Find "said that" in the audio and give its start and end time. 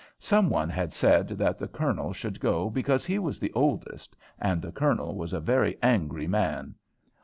0.93-1.59